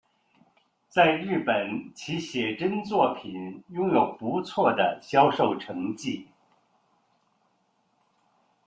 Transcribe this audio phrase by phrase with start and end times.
[0.89, 6.27] 在日本其写真作品拥有不错的销售成绩。